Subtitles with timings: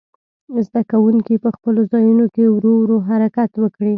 [0.65, 3.89] زده کوونکي په خپلو ځایونو کې ورو ورو حرکت وکړي.